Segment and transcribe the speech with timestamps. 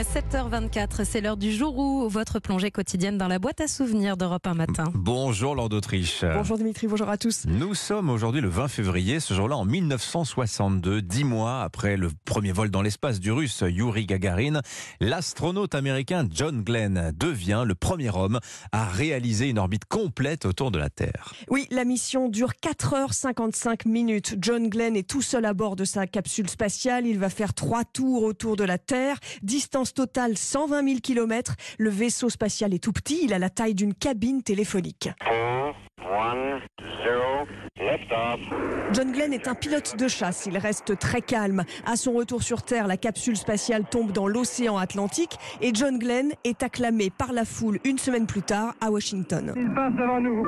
[0.00, 4.46] 7h24, c'est l'heure du jour où votre plongée quotidienne dans la boîte à souvenirs d'Europe
[4.46, 4.84] 1 matin.
[4.94, 6.24] Bonjour Lord d'Autriche.
[6.24, 7.44] Bonjour Dimitri, bonjour à tous.
[7.46, 12.52] Nous sommes aujourd'hui le 20 février, ce jour-là en 1962, dix mois après le premier
[12.52, 14.62] vol dans l'espace du russe Yuri Gagarin,
[15.00, 18.40] l'astronaute américain John Glenn devient le premier homme
[18.72, 21.34] à réaliser une orbite complète autour de la Terre.
[21.50, 24.36] Oui, la mission dure 4h55 minutes.
[24.38, 27.06] John Glenn est tout seul à bord de sa capsule spatiale.
[27.06, 29.18] Il va faire trois tours autour de la Terre.
[29.42, 31.54] Distance totale 120 000 km.
[31.78, 33.24] Le vaisseau spatial est tout petit.
[33.24, 35.10] Il a la taille d'une cabine téléphonique.
[38.92, 40.46] John Glenn est un pilote de chasse.
[40.46, 41.64] Il reste très calme.
[41.86, 46.32] À son retour sur Terre, la capsule spatiale tombe dans l'océan Atlantique et John Glenn
[46.44, 49.52] est acclamé par la foule une semaine plus tard à Washington.
[49.56, 50.44] Il passe devant nous.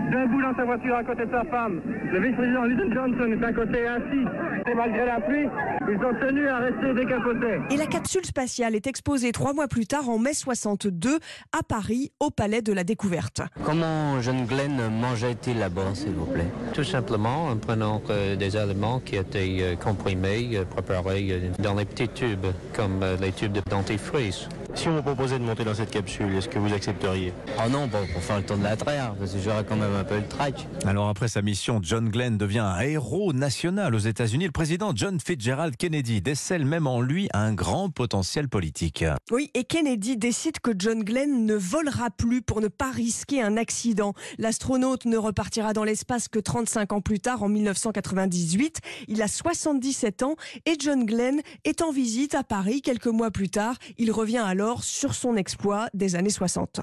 [0.00, 1.80] Debout dans sa voiture à côté de sa femme.
[2.12, 4.70] Le vice-président Lyndon Johnson est à côté assis.
[4.70, 5.46] Et malgré la pluie,
[5.88, 7.58] ils ont tenu à rester décapotés.
[7.70, 11.18] Et la capsule spatiale est exposée trois mois plus tard, en mai 62,
[11.52, 13.42] à Paris, au Palais de la Découverte.
[13.64, 16.50] Comment John Glenn mangeait-il là-bas, s'il vous plaît?
[16.72, 21.84] Tout simplement en prenant euh, des aliments qui étaient euh, comprimés, euh, préparés dans les
[21.84, 24.48] petits tubes, comme les tubes de dentifrice.
[24.74, 27.32] Si on vous proposait de monter dans cette capsule, est-ce que vous accepteriez?
[27.58, 29.94] Oh non, pas pour faire le tour de la Terre, parce que j'aurais quand même
[29.94, 30.66] un peu le trac.
[30.84, 34.46] Alors après sa mission, John Glenn devient un héros national aux États-Unis.
[34.46, 39.04] Le président John Fitzgerald Kennedy décèle même en lui un grand potentiel politique.
[39.30, 43.56] Oui, et Kennedy décide que John Glenn ne volera plus pour ne pas risquer un
[43.56, 44.12] accident.
[44.38, 48.80] L'astronaute ne repartira dans l'espace que 35 ans plus tard, en 1998.
[49.06, 50.34] Il a 77 ans
[50.66, 53.76] et John Glenn est en visite à Paris quelques mois plus tard.
[53.98, 56.80] Il revient alors sur son exploit des années 60.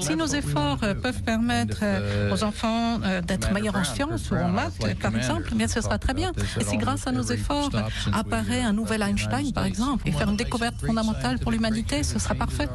[0.00, 4.34] Si nos efforts euh, peuvent permettre euh, aux enfants euh, d'être meilleurs en sciences ou
[4.34, 6.32] en maths, par exemple, eh bien ce sera très bien.
[6.60, 7.70] Et si grâce à nos efforts
[8.12, 12.34] apparaît un nouvel Einstein, par exemple, et faire une découverte fondamentale pour l'humanité, ce sera
[12.34, 12.68] parfait.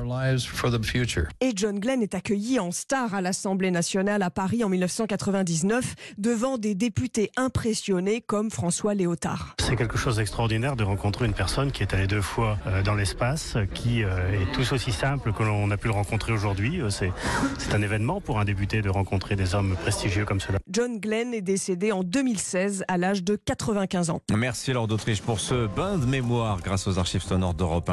[1.41, 6.57] Et John Glenn est accueilli en star à l'Assemblée nationale à Paris en 1999 devant
[6.57, 9.55] des députés impressionnés comme François Léotard.
[9.59, 13.57] C'est quelque chose d'extraordinaire de rencontrer une personne qui est allée deux fois dans l'espace,
[13.73, 14.03] qui
[14.33, 16.81] est tout aussi simple que l'on a pu le rencontrer aujourd'hui.
[16.81, 17.11] Euh, C'est
[17.57, 20.59] c'est un événement pour un député de rencontrer des hommes prestigieux comme cela.
[20.69, 24.21] John Glenn est décédé en 2016 à l'âge de 95 ans.
[24.35, 27.85] Merci Lord d'Autriche pour ce bain de mémoire grâce aux archives sonores d'Europe 1.